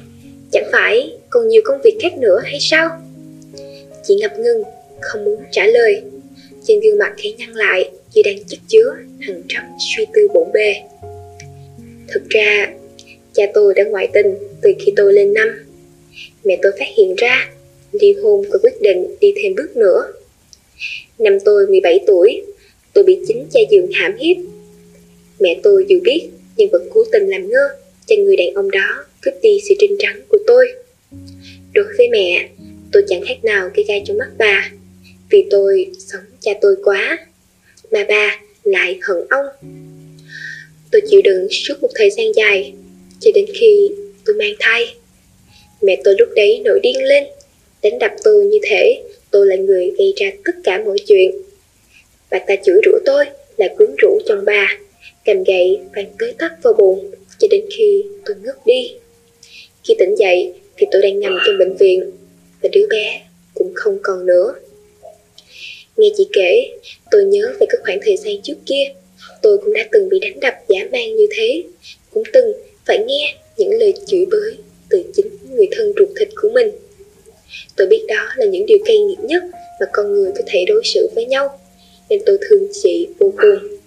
Chẳng 0.53 0.69
phải 0.73 1.13
còn 1.31 1.49
nhiều 1.49 1.63
công 1.65 1.81
việc 1.85 1.97
khác 2.03 2.19
nữa 2.19 2.41
hay 2.45 2.59
sao? 2.61 2.91
Chị 4.05 4.15
ngập 4.15 4.39
ngừng, 4.39 4.63
không 5.01 5.25
muốn 5.25 5.43
trả 5.51 5.67
lời. 5.67 6.03
Trên 6.65 6.81
gương 6.81 6.99
mặt 6.99 7.13
khẽ 7.17 7.31
nhăn 7.39 7.51
lại 7.53 7.91
chị 8.15 8.23
đang 8.23 8.45
chất 8.45 8.59
chứa 8.69 8.95
hàng 9.21 9.43
trăm 9.49 9.63
suy 9.79 10.07
tư 10.15 10.29
bộn 10.35 10.53
bề. 10.53 10.75
Thực 12.09 12.29
ra, 12.29 12.73
cha 13.33 13.45
tôi 13.55 13.75
đã 13.75 13.85
ngoại 13.85 14.09
tình 14.13 14.35
từ 14.63 14.71
khi 14.79 14.93
tôi 14.97 15.13
lên 15.13 15.35
năm. 15.35 15.65
Mẹ 16.45 16.59
tôi 16.63 16.73
phát 16.79 16.89
hiện 16.97 17.15
ra, 17.17 17.51
ly 17.93 18.13
hôn 18.13 18.45
và 18.51 18.59
quyết 18.63 18.83
định 18.83 19.17
đi 19.21 19.35
thêm 19.43 19.55
bước 19.55 19.77
nữa. 19.77 20.13
Năm 21.19 21.39
tôi 21.45 21.67
17 21.67 22.01
tuổi, 22.07 22.43
tôi 22.93 23.05
bị 23.05 23.19
chính 23.29 23.47
cha 23.53 23.61
dượng 23.71 23.91
hãm 23.93 24.17
hiếp. 24.17 24.37
Mẹ 25.41 25.61
tôi 25.63 25.85
dù 25.89 26.01
biết 26.05 26.29
nhưng 26.57 26.69
vẫn 26.73 26.89
cố 26.95 27.05
tình 27.13 27.29
làm 27.29 27.49
ngơ 27.49 27.69
cho 28.07 28.17
người 28.17 28.37
đàn 28.37 28.55
ông 28.55 28.71
đó 28.71 29.05
cướp 29.23 29.35
đi 29.43 29.61
sự 29.69 29.75
trinh 29.79 29.97
trắng 29.99 30.21
của 30.29 30.39
tôi. 30.47 30.67
Đối 31.75 31.85
với 31.99 32.09
mẹ, 32.09 32.49
tôi 32.93 33.05
chẳng 33.09 33.23
khác 33.29 33.45
nào 33.45 33.71
cái 33.75 33.85
gai 33.89 34.03
trong 34.07 34.19
mắt 34.19 34.29
bà, 34.39 34.71
vì 35.31 35.47
tôi 35.51 35.91
sống 35.99 36.23
cha 36.41 36.53
tôi 36.61 36.77
quá, 36.85 37.19
mà 37.91 38.05
bà 38.09 38.41
lại 38.65 38.99
hận 39.03 39.17
ông. 39.31 39.47
Tôi 40.91 41.03
chịu 41.11 41.21
đựng 41.25 41.49
suốt 41.51 41.75
một 41.83 41.91
thời 41.95 42.11
gian 42.11 42.27
dài, 42.35 42.73
cho 43.21 43.31
đến 43.35 43.47
khi 43.55 43.91
tôi 44.25 44.37
mang 44.37 44.55
thai. 44.61 44.95
Mẹ 45.83 46.01
tôi 46.05 46.15
lúc 46.19 46.29
đấy 46.37 46.61
nổi 46.65 46.81
điên 46.83 47.05
lên, 47.05 47.25
đánh 47.83 47.99
đập 47.99 48.13
tôi 48.25 48.45
như 48.45 48.59
thể 48.63 49.03
tôi 49.31 49.47
là 49.47 49.57
người 49.57 49.93
gây 49.99 50.15
ra 50.17 50.31
tất 50.45 50.53
cả 50.65 50.83
mọi 50.85 50.99
chuyện. 51.07 51.31
Bà 52.33 52.39
ta 52.39 52.55
chửi 52.65 52.81
rủa 52.85 52.99
tôi 53.05 53.25
là 53.57 53.69
quyến 53.77 53.91
rũ 53.99 54.19
chồng 54.27 54.45
bà, 54.45 54.79
cầm 55.25 55.45
gậy 55.45 55.81
vàng 55.95 56.11
tới 56.19 56.35
tắt 56.39 56.53
vào 56.63 56.73
bụng 56.73 57.11
cho 57.39 57.49
đến 57.51 57.65
khi 57.77 58.05
tôi 58.27 58.37
ngất 58.43 58.57
đi. 58.67 58.95
Khi 59.85 59.95
tỉnh 59.99 60.15
dậy 60.19 60.53
thì 60.77 60.87
tôi 60.91 61.03
đang 61.03 61.21
nằm 61.21 61.39
trong 61.47 61.59
bệnh 61.59 61.77
viện 61.77 62.11
và 62.63 62.69
đứa 62.73 62.87
bé 62.91 63.23
cũng 63.55 63.73
không 63.75 63.99
còn 64.03 64.27
nữa. 64.27 64.55
Nghe 65.97 66.09
chị 66.17 66.29
kể, 66.33 66.71
tôi 67.11 67.25
nhớ 67.25 67.53
về 67.61 67.67
các 67.71 67.81
khoảng 67.85 67.99
thời 68.05 68.17
gian 68.17 68.43
trước 68.43 68.57
kia, 68.67 68.85
tôi 69.43 69.59
cũng 69.59 69.73
đã 69.73 69.89
từng 69.93 70.09
bị 70.09 70.19
đánh 70.19 70.41
đập 70.41 70.55
giả 70.69 70.79
man 70.93 71.17
như 71.17 71.27
thế, 71.37 71.63
cũng 72.11 72.23
từng 72.33 72.53
phải 72.87 72.99
nghe 72.99 73.35
những 73.57 73.79
lời 73.79 73.95
chửi 74.07 74.27
bới 74.31 74.57
từ 74.89 75.05
chính 75.15 75.27
người 75.51 75.69
thân 75.71 75.93
ruột 75.99 76.09
thịt 76.19 76.29
của 76.43 76.51
mình. 76.51 76.71
Tôi 77.77 77.87
biết 77.87 78.05
đó 78.09 78.29
là 78.37 78.47
những 78.47 78.67
điều 78.67 78.79
cay 78.85 78.99
nghiệt 78.99 79.19
nhất 79.23 79.43
mà 79.81 79.87
con 79.93 80.13
người 80.13 80.33
có 80.37 80.43
thể 80.47 80.65
đối 80.69 80.83
xử 80.85 81.09
với 81.15 81.25
nhau, 81.25 81.59
nên 82.13 82.23
tôi 82.27 82.39
thương 82.41 82.69
chị 82.83 83.09
vô 83.19 83.33
cùng. 83.37 83.79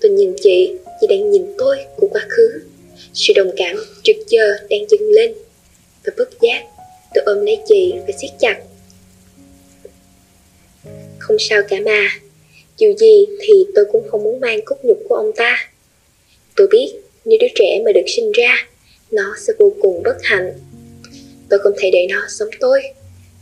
Tôi 0.00 0.10
nhìn 0.10 0.34
chị, 0.42 0.72
chị 1.00 1.06
đang 1.06 1.30
nhìn 1.30 1.42
tôi 1.58 1.76
của 1.96 2.08
quá 2.10 2.26
khứ. 2.28 2.60
Sự 3.14 3.32
đồng 3.36 3.50
cảm 3.56 3.76
trực 4.02 4.16
chờ 4.28 4.58
đang 4.70 4.88
dâng 4.88 5.10
lên. 5.10 5.34
Và 6.04 6.12
bất 6.16 6.40
giác, 6.40 6.64
tôi 7.14 7.24
ôm 7.24 7.44
lấy 7.44 7.58
chị 7.68 7.94
và 8.06 8.12
siết 8.20 8.30
chặt. 8.40 8.60
Không 11.18 11.36
sao 11.38 11.62
cả 11.68 11.80
mà, 11.84 12.10
dù 12.78 12.92
gì 12.98 13.26
thì 13.40 13.52
tôi 13.74 13.84
cũng 13.92 14.08
không 14.08 14.24
muốn 14.24 14.40
mang 14.40 14.60
cốt 14.64 14.76
nhục 14.82 14.98
của 15.08 15.14
ông 15.14 15.32
ta. 15.36 15.70
Tôi 16.56 16.66
biết 16.70 16.92
nếu 17.24 17.38
đứa 17.40 17.48
trẻ 17.54 17.82
mà 17.84 17.92
được 17.92 18.06
sinh 18.06 18.32
ra, 18.32 18.68
nó 19.10 19.34
sẽ 19.46 19.52
vô 19.58 19.72
cùng 19.82 20.02
bất 20.02 20.16
hạnh. 20.22 20.52
Tôi 21.48 21.58
không 21.58 21.72
thể 21.78 21.90
để 21.92 22.06
nó 22.10 22.26
sống 22.28 22.48
tôi. 22.60 22.82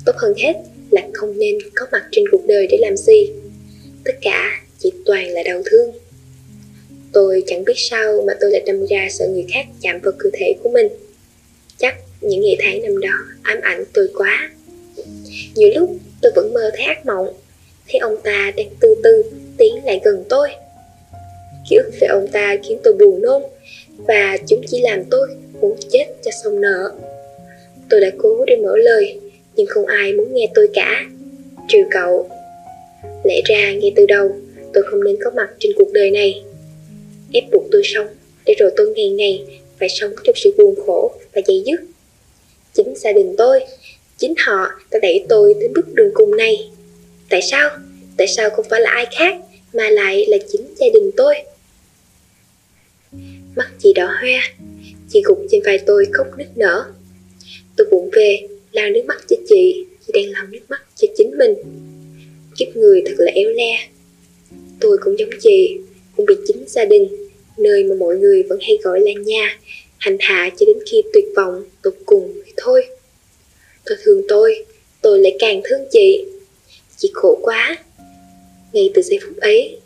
Tốt 0.07 0.13
hơn 0.17 0.35
hết 0.37 0.55
là 0.91 1.03
không 1.13 1.39
nên 1.39 1.59
có 1.75 1.87
mặt 1.93 2.03
trên 2.13 2.25
cuộc 2.33 2.47
đời 2.47 2.67
để 2.71 2.79
làm 2.81 2.97
gì. 2.97 3.31
Tất 4.07 4.15
cả 4.21 4.61
chỉ 4.79 4.93
toàn 5.05 5.29
là 5.29 5.43
đau 5.43 5.63
thương. 5.65 5.93
Tôi 7.13 7.45
chẳng 7.47 7.65
biết 7.65 7.75
sao 7.77 8.23
mà 8.27 8.33
tôi 8.41 8.51
lại 8.51 8.63
đâm 8.67 8.87
ra 8.87 9.09
sợ 9.11 9.29
người 9.29 9.47
khác 9.53 9.67
chạm 9.81 10.01
vào 10.01 10.13
cơ 10.19 10.31
thể 10.33 10.55
của 10.63 10.71
mình. 10.71 10.89
Chắc 11.79 11.95
những 12.21 12.41
ngày 12.41 12.57
tháng 12.61 12.83
năm 12.83 13.01
đó 13.01 13.19
ám 13.43 13.61
ảnh 13.63 13.85
tôi 13.93 14.09
quá. 14.15 14.51
Nhiều 15.55 15.71
lúc 15.75 15.91
tôi 16.23 16.33
vẫn 16.37 16.55
mơ 16.55 16.71
thấy 16.77 16.87
ác 16.87 17.07
mộng, 17.07 17.29
thấy 17.89 17.99
ông 17.99 18.17
ta 18.25 18.53
đang 18.57 18.69
từ 18.81 18.95
từ 19.03 19.23
tiến 19.59 19.85
lại 19.85 20.01
gần 20.05 20.25
tôi. 20.29 20.49
Ký 21.69 21.77
ức 21.77 21.91
về 22.01 22.07
ông 22.07 22.29
ta 22.33 22.57
khiến 22.63 22.79
tôi 22.85 22.95
buồn 22.95 23.23
nôn 23.23 23.43
Và 23.99 24.37
chúng 24.47 24.61
chỉ 24.67 24.81
làm 24.81 25.05
tôi 25.11 25.29
muốn 25.61 25.77
chết 25.91 26.07
cho 26.25 26.31
xong 26.45 26.61
nợ 26.61 26.93
Tôi 27.91 28.01
đã 28.01 28.11
cố 28.19 28.45
để 28.47 28.57
mở 28.57 28.77
lời 28.77 29.21
Nhưng 29.57 29.67
không 29.67 29.87
ai 29.87 30.13
muốn 30.13 30.35
nghe 30.35 30.49
tôi 30.55 30.69
cả 30.75 31.05
Trừ 31.69 31.79
cậu 31.91 32.29
Lẽ 33.27 33.43
ra 33.45 33.73
ngay 33.73 33.93
từ 33.97 34.07
đầu, 34.07 34.37
Tôi 34.73 34.85
không 34.91 35.05
nên 35.05 35.17
có 35.25 35.31
mặt 35.31 35.49
trên 35.59 35.73
cuộc 35.77 35.93
đời 35.93 36.11
này. 36.11 36.43
Ép 37.33 37.45
buộc 37.53 37.63
tôi 37.73 37.83
sống 37.85 38.07
Để 38.47 38.55
rồi 38.59 38.71
tôi 38.77 38.93
ngày 38.97 39.11
ngày 39.11 39.61
phải 39.79 39.89
sống 39.89 40.13
trong 40.25 40.37
sự 40.37 40.55
buồn 40.59 40.75
khổ 40.87 41.13
và 41.35 41.43
dày 41.47 41.63
dứt. 41.67 41.81
Chính 42.75 42.95
gia 42.97 43.13
đình 43.13 43.35
tôi, 43.39 43.61
Chính 44.19 44.35
họ 44.47 44.69
đã 44.91 44.99
đẩy 45.03 45.25
tôi 45.29 45.55
đến 45.61 45.73
bước 45.75 45.95
đường 45.95 46.11
cùng 46.15 46.37
này. 46.37 46.71
Tại 47.31 47.43
sao? 47.43 47.71
Tại 48.17 48.27
sao 48.27 48.51
không 48.51 48.67
phải 48.71 48.81
là 48.81 48.91
ai 48.91 49.07
khác 49.19 49.37
Mà 49.73 49.91
lại 49.91 50.27
là 50.29 50.39
chính 50.53 50.75
gia 50.77 50.87
đình 50.95 51.11
tôi? 51.17 51.35
Mắt 53.57 53.69
chị 53.79 53.93
đỏ 53.93 54.07
hoe, 54.07 54.41
Chị 55.11 55.23
gục 55.25 55.39
trên 55.51 55.63
vai 55.65 55.79
tôi 55.87 56.07
khóc 56.13 56.27
nức 56.39 56.49
nở. 56.57 56.85
Tôi 57.77 57.87
vụng 57.91 58.11
về 58.13 58.39
lao 58.73 58.91
nước 58.91 59.03
mắt 59.07 59.25
cho 59.29 59.37
chị 59.49 59.85
Chị 60.07 60.13
đang 60.15 60.31
lau 60.33 60.47
nước 60.47 60.61
mắt 60.69 60.83
cho 60.97 61.09
chính 61.17 61.31
mình. 61.39 61.55
Kiếp 62.57 62.77
người 62.77 63.03
thật 63.07 63.15
là 63.19 63.33
éo 63.33 63.51
le. 63.51 63.89
Tôi 64.81 64.99
cũng 65.01 65.19
giống 65.19 65.31
chị, 65.41 65.79
Cũng 66.17 66.27
bị 66.27 66.35
chính 66.47 66.65
gia 66.67 66.85
đình, 66.85 67.09
Nơi 67.59 67.85
mà 67.85 67.95
mọi 67.95 68.17
người 68.17 68.43
vẫn 68.43 68.59
hay 68.61 68.79
gọi 68.83 69.01
là 69.01 69.11
nhà, 69.27 69.59
Hành 69.99 70.17
hạ 70.21 70.51
cho 70.59 70.67
đến 70.67 70.77
khi 70.91 71.03
tuyệt 71.13 71.25
vọng, 71.37 71.65
tột 71.83 71.95
cùng 72.07 72.33
thì 72.47 72.53
thôi. 72.57 72.87
Tôi 73.85 73.99
thương 74.05 74.23
tôi 74.29 74.65
Tôi 75.03 75.19
lại 75.19 75.37
càng 75.39 75.61
thương 75.65 75.81
chị. 75.91 76.25
Chị 76.97 77.11
khổ 77.15 77.39
quá. 77.43 77.79
Ngay 78.73 78.91
từ 78.95 79.03
giây 79.03 79.19
phút 79.23 79.37
ấy, 79.37 79.79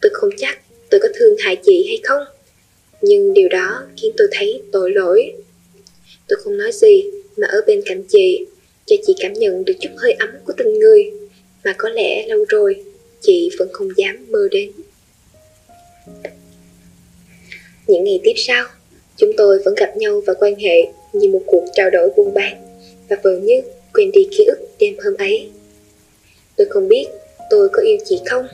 Tôi 0.00 0.10
không 0.14 0.30
chắc 0.38 0.58
tôi 0.90 1.00
có 1.00 1.08
thương 1.14 1.36
hại 1.38 1.56
chị 1.64 1.84
hay 1.88 2.00
không. 2.02 2.22
Nhưng 3.00 3.34
điều 3.34 3.48
đó 3.48 3.82
khiến 3.96 4.12
tôi 4.16 4.28
thấy 4.30 4.62
tội 4.72 4.90
lỗi. 4.90 5.32
Tôi 6.28 6.38
không 6.44 6.58
nói 6.58 6.72
gì 6.72 7.04
mà 7.36 7.46
ở 7.46 7.60
bên 7.66 7.82
cạnh 7.84 8.02
chị, 8.08 8.46
Cho 8.86 8.96
chị 9.06 9.14
cảm 9.20 9.32
nhận 9.32 9.64
được 9.64 9.74
chút 9.80 9.90
hơi 9.96 10.12
ấm 10.12 10.30
của 10.44 10.52
tình 10.56 10.78
người. 10.78 11.10
Mà 11.66 11.74
có 11.78 11.88
lẽ 11.88 12.26
lâu 12.26 12.44
rồi 12.48 12.84
chị 13.20 13.50
vẫn 13.58 13.68
không 13.72 13.88
dám 13.96 14.26
mơ 14.30 14.48
đến 14.50 14.70
Những 17.86 18.04
ngày 18.04 18.20
tiếp 18.22 18.32
sau 18.36 18.66
Chúng 19.16 19.32
tôi 19.36 19.58
vẫn 19.64 19.74
gặp 19.74 19.96
nhau 19.96 20.22
và 20.26 20.34
quan 20.34 20.54
hệ 20.54 20.76
như 21.12 21.28
một 21.28 21.42
cuộc 21.46 21.64
trao 21.74 21.90
đổi 21.90 22.10
buôn 22.16 22.34
bán 22.34 22.78
và 23.08 23.16
vờ 23.22 23.38
như 23.38 23.62
quên 23.94 24.10
đi 24.12 24.28
ký 24.30 24.44
ức 24.44 24.58
đêm 24.78 24.96
hôm 25.04 25.14
ấy. 25.16 25.48
Tôi 26.56 26.66
không 26.70 26.88
biết 26.88 27.06
tôi 27.50 27.68
có 27.72 27.82
yêu 27.82 27.96
chị 28.04 28.20
không. 28.26 28.46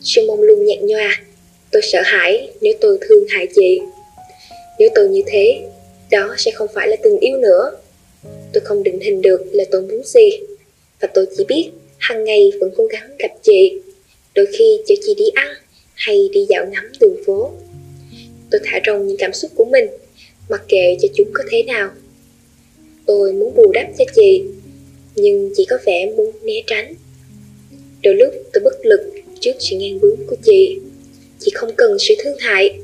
Sự 0.00 0.26
mong 0.26 0.42
lung 0.42 0.66
nhạt 0.66 0.78
nhòa, 0.82 1.22
tôi 1.70 1.82
sợ 1.82 2.02
hãi 2.04 2.50
nếu 2.60 2.74
tôi 2.80 2.98
thương 3.00 3.24
hại 3.28 3.48
chị. 3.54 3.80
Nếu 4.78 4.88
tôi 4.94 5.08
như 5.08 5.22
thế, 5.26 5.62
đó 6.10 6.34
sẽ 6.38 6.50
không 6.50 6.68
phải 6.74 6.88
là 6.88 6.96
tình 7.02 7.18
yêu 7.20 7.36
nữa. 7.36 7.70
Tôi 8.52 8.60
không 8.64 8.82
định 8.82 9.00
hình 9.00 9.22
được 9.22 9.46
là 9.52 9.64
tôi 9.70 9.82
muốn 9.82 10.02
gì, 10.04 10.30
và 11.00 11.08
tôi 11.14 11.26
chỉ 11.36 11.44
biết 11.48 11.70
hàng 12.02 12.24
ngày 12.24 12.52
vẫn 12.60 12.70
cố 12.76 12.86
gắng 12.86 13.16
gặp 13.18 13.30
chị, 13.42 13.72
đôi 14.34 14.46
khi 14.58 14.78
chở 14.86 14.94
chị 15.02 15.14
đi 15.14 15.24
ăn 15.34 15.48
hay 15.94 16.28
đi 16.32 16.46
dạo 16.48 16.66
ngắm 16.72 16.84
đường 17.00 17.16
phố. 17.26 17.50
Tôi 18.50 18.60
thả 18.64 18.80
rong 18.86 19.06
những 19.06 19.16
cảm 19.16 19.32
xúc 19.32 19.50
của 19.54 19.64
mình, 19.64 19.86
mặc 20.48 20.62
kệ 20.68 20.96
cho 21.02 21.08
chúng 21.14 21.30
có 21.32 21.44
thế 21.50 21.62
nào. 21.62 21.90
Tôi 23.06 23.32
muốn 23.32 23.54
bù 23.54 23.72
đắp 23.72 23.86
cho 23.98 24.04
chị, 24.14 24.42
nhưng 25.14 25.52
chị 25.56 25.66
có 25.68 25.78
vẻ 25.84 26.12
muốn 26.16 26.32
né 26.42 26.62
tránh. 26.66 26.94
Đôi 28.02 28.14
lúc 28.14 28.34
tôi 28.52 28.62
bất 28.64 28.86
lực 28.86 29.00
trước 29.40 29.52
sự 29.58 29.76
ngang 29.76 30.00
bướng 30.00 30.26
của 30.26 30.36
chị. 30.44 30.78
Chị 31.40 31.50
không 31.54 31.70
cần 31.76 31.98
sự 31.98 32.14
thương 32.18 32.36
hại. 32.38 32.78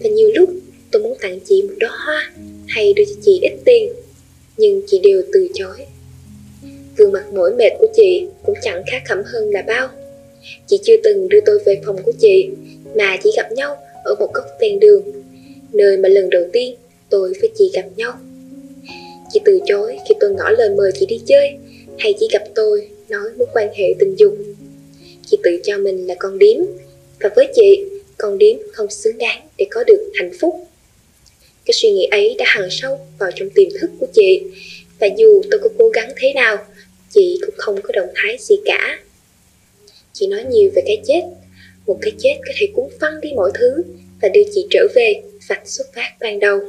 Và 0.00 0.10
nhiều 0.10 0.30
lúc 0.34 0.50
tôi 0.90 1.02
muốn 1.02 1.18
tặng 1.20 1.40
chị 1.48 1.62
một 1.62 1.74
đóa 1.78 1.90
hoa 1.90 2.32
hay 2.68 2.92
đưa 2.92 3.04
cho 3.04 3.20
chị 3.22 3.38
ít 3.42 3.52
tiền, 3.64 3.92
nhưng 4.56 4.82
chị 4.86 4.98
đều 4.98 5.22
từ 5.32 5.48
chối. 5.54 5.76
Gương 6.96 7.12
mặt 7.12 7.24
mỏi 7.32 7.54
mệt 7.58 7.70
của 7.78 7.86
chị 7.96 8.26
cũng 8.52 8.60
chẳng 8.62 8.82
khác 8.86 9.02
khẩm 9.08 9.22
hơn 9.24 9.50
là 9.50 9.62
bao. 9.62 9.88
Chị 10.66 10.78
chưa 10.82 10.96
từng 11.04 11.28
đưa 11.28 11.40
tôi 11.46 11.58
về 11.66 11.80
phòng 11.86 12.02
của 12.02 12.12
chị, 12.20 12.48
mà 12.94 13.16
chỉ 13.22 13.30
gặp 13.36 13.52
nhau 13.52 13.76
ở 14.04 14.14
một 14.14 14.30
góc 14.34 14.46
ven 14.60 14.80
đường, 14.80 15.02
nơi 15.72 15.96
mà 15.96 16.08
lần 16.08 16.30
đầu 16.30 16.42
tiên 16.52 16.76
tôi 17.10 17.32
với 17.40 17.50
chị 17.58 17.70
gặp 17.74 17.84
nhau. 17.96 18.12
Chị 19.32 19.40
từ 19.44 19.60
chối 19.66 19.98
khi 20.08 20.14
tôi 20.20 20.30
ngỏ 20.30 20.50
lời 20.50 20.70
mời 20.76 20.90
chị 20.94 21.06
đi 21.06 21.20
chơi, 21.26 21.50
hay 21.98 22.14
chỉ 22.20 22.28
gặp 22.32 22.42
tôi 22.54 22.88
nói 23.08 23.30
mối 23.38 23.48
quan 23.54 23.68
hệ 23.74 23.94
tình 23.98 24.14
dục. 24.18 24.36
Chị 25.26 25.38
tự 25.42 25.50
cho 25.64 25.78
mình 25.78 26.06
là 26.06 26.14
con 26.18 26.38
điếm, 26.38 26.56
và 27.20 27.30
với 27.36 27.48
chị, 27.54 27.84
con 28.18 28.38
điếm 28.38 28.56
không 28.72 28.90
xứng 28.90 29.18
đáng 29.18 29.42
để 29.56 29.66
có 29.70 29.84
được 29.84 30.10
hạnh 30.14 30.32
phúc. 30.40 30.54
Cái 31.64 31.74
suy 31.74 31.90
nghĩ 31.90 32.04
ấy 32.10 32.34
đã 32.38 32.44
hằn 32.48 32.68
sâu 32.70 32.98
vào 33.18 33.30
trong 33.34 33.50
tiềm 33.50 33.68
thức 33.80 33.90
của 34.00 34.06
chị, 34.12 34.42
và 35.00 35.08
dù 35.16 35.42
tôi 35.50 35.60
có 35.62 35.68
cố 35.78 35.88
gắng 35.88 36.12
thế 36.16 36.32
nào, 36.34 36.58
chị 37.14 37.38
cũng 37.46 37.54
không 37.58 37.82
có 37.82 37.90
động 37.92 38.08
thái 38.14 38.36
gì 38.40 38.56
cả. 38.64 38.98
Chị 40.12 40.26
nói 40.26 40.44
nhiều 40.44 40.70
về 40.74 40.82
cái 40.86 41.02
chết, 41.06 41.22
một 41.86 41.98
cái 42.02 42.12
chết 42.18 42.34
có 42.46 42.52
thể 42.56 42.68
cuốn 42.74 42.86
phăng 43.00 43.20
đi 43.20 43.32
mọi 43.36 43.50
thứ 43.54 43.82
và 44.22 44.28
đưa 44.28 44.42
chị 44.54 44.66
trở 44.70 44.86
về 44.94 45.22
vạch 45.48 45.68
xuất 45.68 45.94
phát 45.94 46.10
ban 46.20 46.40
đầu. 46.40 46.60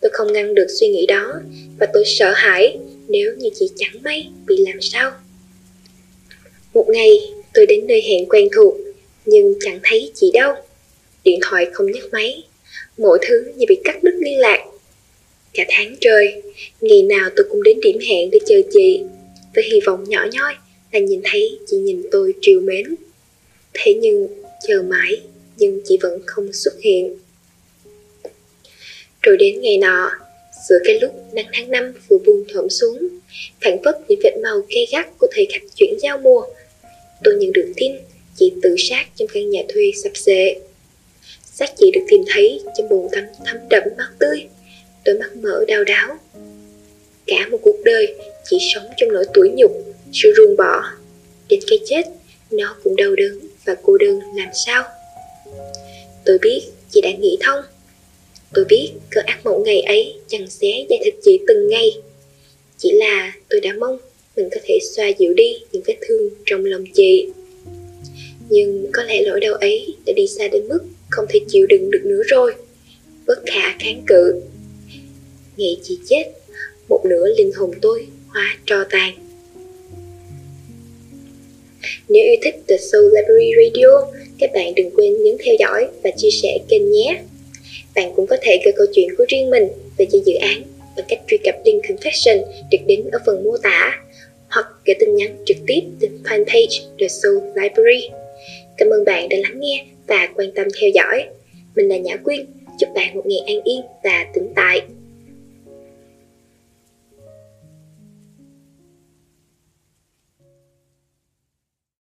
Tôi 0.00 0.10
không 0.14 0.32
ngăn 0.32 0.54
được 0.54 0.66
suy 0.80 0.88
nghĩ 0.88 1.06
đó 1.06 1.34
và 1.78 1.86
tôi 1.92 2.04
sợ 2.06 2.32
hãi 2.34 2.78
nếu 3.08 3.34
như 3.38 3.48
chị 3.54 3.70
chẳng 3.76 4.02
may 4.02 4.28
bị 4.46 4.56
làm 4.56 4.80
sao. 4.80 5.12
Một 6.74 6.88
ngày 6.88 7.10
tôi 7.54 7.66
đến 7.66 7.86
nơi 7.86 8.02
hẹn 8.02 8.28
quen 8.28 8.48
thuộc 8.56 8.74
nhưng 9.24 9.54
chẳng 9.60 9.80
thấy 9.82 10.12
chị 10.14 10.30
đâu. 10.34 10.54
Điện 11.24 11.38
thoại 11.42 11.66
không 11.72 11.92
nhấc 11.92 12.12
máy, 12.12 12.44
mọi 12.98 13.18
thứ 13.28 13.52
như 13.56 13.66
bị 13.68 13.78
cắt 13.84 14.02
đứt 14.02 14.14
liên 14.18 14.38
lạc. 14.38 14.64
Cả 15.52 15.64
tháng 15.68 15.96
trời, 16.00 16.42
ngày 16.80 17.02
nào 17.02 17.30
tôi 17.36 17.46
cũng 17.50 17.62
đến 17.62 17.80
điểm 17.82 17.98
hẹn 18.08 18.30
để 18.30 18.38
chờ 18.46 18.56
chị 18.72 19.02
với 19.54 19.64
hy 19.72 19.80
vọng 19.86 20.04
nhỏ 20.08 20.26
nhoi 20.32 20.54
là 20.92 20.98
nhìn 21.00 21.20
thấy 21.24 21.58
chị 21.66 21.76
nhìn 21.76 22.02
tôi 22.10 22.34
triều 22.40 22.60
mến. 22.60 22.94
Thế 23.72 23.94
nhưng 23.94 24.28
chờ 24.68 24.82
mãi 24.82 25.20
nhưng 25.56 25.80
chị 25.84 25.98
vẫn 26.02 26.22
không 26.26 26.52
xuất 26.52 26.80
hiện. 26.80 27.16
Rồi 29.22 29.36
đến 29.36 29.60
ngày 29.60 29.78
nọ, 29.78 30.10
giữa 30.68 30.78
cái 30.84 31.00
lúc 31.00 31.14
nắng 31.32 31.46
tháng 31.52 31.70
năm 31.70 31.92
vừa 32.08 32.18
buông 32.18 32.44
thõm 32.54 32.68
xuống, 32.68 33.08
phản 33.60 33.82
phất 33.84 33.96
những 34.08 34.20
vệt 34.24 34.32
màu 34.42 34.60
gay 34.68 34.86
gắt 34.92 35.18
của 35.18 35.26
thời 35.30 35.46
khắc 35.52 35.62
chuyển 35.76 35.94
giao 36.02 36.18
mùa, 36.18 36.46
tôi 37.24 37.34
nhận 37.34 37.52
được 37.52 37.72
tin 37.76 37.92
chị 38.36 38.52
tự 38.62 38.74
sát 38.78 39.04
trong 39.16 39.28
căn 39.28 39.50
nhà 39.50 39.62
thuê 39.68 39.82
sập 40.02 40.16
xệ. 40.16 40.60
Xác 41.44 41.70
chị 41.76 41.90
được 41.94 42.00
tìm 42.08 42.20
thấy 42.26 42.60
trong 42.78 42.88
bồn 42.88 43.08
tắm 43.12 43.24
thấm 43.46 43.56
đẫm 43.70 43.82
máu 43.98 44.08
tươi, 44.18 44.46
đôi 45.04 45.18
mắt 45.18 45.36
mở 45.36 45.64
đau 45.68 45.84
đáo. 45.84 46.18
Cả 47.26 47.48
một 47.50 47.58
cuộc 47.62 47.76
đời 47.84 48.14
chỉ 48.50 48.58
sống 48.74 48.84
trong 48.96 49.12
nỗi 49.12 49.24
tủi 49.34 49.50
nhục, 49.54 49.72
sự 50.12 50.32
ruồng 50.36 50.56
bỏ. 50.56 50.82
Đến 51.48 51.60
cái 51.66 51.78
chết, 51.86 52.02
nó 52.50 52.76
cũng 52.84 52.96
đau 52.96 53.14
đớn 53.14 53.40
và 53.64 53.76
cô 53.82 53.98
đơn 53.98 54.20
làm 54.36 54.48
sao. 54.66 54.84
Tôi 56.24 56.38
biết 56.42 56.60
chị 56.90 57.00
đã 57.00 57.10
nghĩ 57.20 57.38
thông. 57.40 57.64
Tôi 58.54 58.64
biết 58.68 58.90
cơn 59.10 59.26
ác 59.26 59.40
mộng 59.44 59.62
ngày 59.62 59.80
ấy 59.80 60.14
chẳng 60.28 60.50
xé 60.50 60.86
da 60.88 60.96
thịt 61.04 61.14
chị 61.22 61.40
từng 61.46 61.68
ngày. 61.68 61.92
Chỉ 62.78 62.92
là 62.92 63.32
tôi 63.48 63.60
đã 63.60 63.70
mong 63.78 63.98
mình 64.36 64.48
có 64.54 64.60
thể 64.64 64.78
xoa 64.96 65.08
dịu 65.18 65.34
đi 65.34 65.58
những 65.72 65.82
vết 65.86 65.96
thương 66.08 66.30
trong 66.46 66.64
lòng 66.64 66.84
chị. 66.94 67.28
Nhưng 68.48 68.86
có 68.92 69.02
lẽ 69.02 69.22
lỗi 69.22 69.40
đau 69.40 69.54
ấy 69.54 69.94
đã 70.06 70.12
đi 70.16 70.26
xa 70.26 70.48
đến 70.48 70.68
mức 70.68 70.80
không 71.10 71.26
thể 71.28 71.40
chịu 71.48 71.66
đựng 71.66 71.90
được 71.90 72.02
nữa 72.04 72.22
rồi. 72.26 72.54
Bất 73.26 73.42
khả 73.46 73.76
kháng 73.78 74.02
cự. 74.06 74.40
Ngày 75.56 75.76
chị 75.82 75.98
chết, 76.08 76.24
một 76.88 77.04
nửa 77.04 77.26
linh 77.38 77.52
hồn 77.52 77.70
tôi 77.82 78.06
hóa 78.34 78.56
tro 78.66 78.84
tàn 78.90 79.12
Nếu 82.08 82.24
yêu 82.24 82.36
thích 82.42 82.54
The 82.68 82.76
Soul 82.76 83.04
Library 83.04 83.52
Radio 83.56 84.20
các 84.40 84.50
bạn 84.54 84.74
đừng 84.74 84.90
quên 84.90 85.22
nhấn 85.22 85.36
theo 85.44 85.54
dõi 85.58 85.88
và 86.02 86.10
chia 86.16 86.30
sẻ 86.42 86.58
kênh 86.68 86.90
nhé. 86.90 87.20
Bạn 87.94 88.12
cũng 88.16 88.26
có 88.26 88.36
thể 88.42 88.60
gửi 88.64 88.72
câu 88.76 88.86
chuyện 88.92 89.08
của 89.18 89.24
riêng 89.28 89.50
mình 89.50 89.68
về 89.98 90.06
cho 90.12 90.18
dự 90.26 90.34
án 90.34 90.62
bằng 90.96 91.06
cách 91.08 91.20
truy 91.26 91.38
cập 91.44 91.54
link 91.64 91.84
confession 91.84 92.38
được 92.70 92.78
đến 92.86 93.04
ở 93.12 93.18
phần 93.26 93.44
mô 93.44 93.56
tả 93.56 93.98
hoặc 94.48 94.66
gửi 94.86 94.94
tin 95.00 95.14
nhắn 95.14 95.36
trực 95.46 95.56
tiếp 95.66 95.80
trên 96.00 96.18
fanpage 96.24 96.82
The 97.00 97.08
Soul 97.08 97.38
Library. 97.44 98.08
Cảm 98.76 98.90
ơn 98.90 99.04
bạn 99.04 99.28
đã 99.28 99.36
lắng 99.42 99.60
nghe 99.60 99.84
và 100.06 100.28
quan 100.36 100.52
tâm 100.54 100.66
theo 100.80 100.90
dõi. 100.94 101.24
Mình 101.76 101.88
là 101.88 101.96
Nhã 101.96 102.16
Quyên, 102.16 102.46
chúc 102.78 102.88
bạn 102.94 103.14
một 103.14 103.26
ngày 103.26 103.40
an 103.46 103.62
yên 103.64 103.80
và 104.04 104.26
tĩnh 104.34 104.52
tại. 104.56 104.80